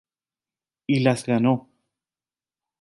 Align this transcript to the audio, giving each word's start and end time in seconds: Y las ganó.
Y 0.87 1.01
las 1.01 1.27
ganó. 1.27 1.69